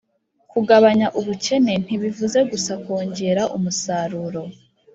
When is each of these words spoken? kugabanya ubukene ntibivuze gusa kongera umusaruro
kugabanya 0.51 1.07
ubukene 1.19 1.73
ntibivuze 1.83 2.39
gusa 2.51 2.73
kongera 2.83 3.43
umusaruro 3.57 4.41